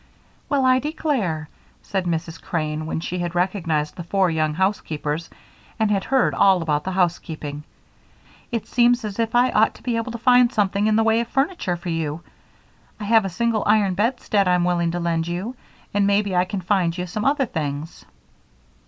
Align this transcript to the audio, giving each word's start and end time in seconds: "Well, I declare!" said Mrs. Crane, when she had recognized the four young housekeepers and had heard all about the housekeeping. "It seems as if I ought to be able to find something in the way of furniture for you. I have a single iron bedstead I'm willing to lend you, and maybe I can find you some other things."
"Well, 0.49 0.65
I 0.65 0.79
declare!" 0.79 1.47
said 1.83 2.05
Mrs. 2.05 2.41
Crane, 2.41 2.87
when 2.87 2.99
she 3.01 3.19
had 3.19 3.35
recognized 3.35 3.95
the 3.95 4.03
four 4.03 4.31
young 4.31 4.55
housekeepers 4.55 5.29
and 5.77 5.91
had 5.91 6.05
heard 6.05 6.33
all 6.33 6.63
about 6.63 6.85
the 6.85 6.93
housekeeping. 6.93 7.63
"It 8.51 8.65
seems 8.65 9.05
as 9.05 9.19
if 9.19 9.35
I 9.35 9.51
ought 9.51 9.75
to 9.75 9.83
be 9.83 9.97
able 9.97 10.11
to 10.13 10.17
find 10.17 10.51
something 10.51 10.87
in 10.87 10.95
the 10.95 11.03
way 11.03 11.19
of 11.19 11.27
furniture 11.27 11.75
for 11.77 11.89
you. 11.89 12.21
I 12.99 13.03
have 13.03 13.25
a 13.25 13.29
single 13.29 13.61
iron 13.67 13.93
bedstead 13.93 14.47
I'm 14.47 14.63
willing 14.63 14.89
to 14.89 14.99
lend 14.99 15.27
you, 15.27 15.55
and 15.93 16.07
maybe 16.07 16.35
I 16.35 16.45
can 16.45 16.61
find 16.61 16.97
you 16.97 17.05
some 17.05 17.23
other 17.23 17.45
things." 17.45 18.03